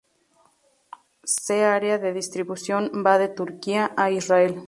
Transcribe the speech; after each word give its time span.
Se 1.43 1.57
área 1.77 1.99
de 2.03 2.11
distribución 2.19 2.83
va 3.05 3.19
de 3.19 3.27
Turquía 3.29 3.93
a 3.95 4.09
Israel. 4.09 4.55